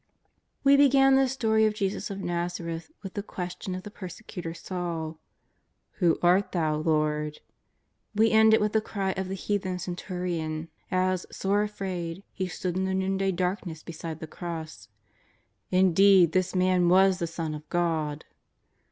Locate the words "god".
17.69-18.25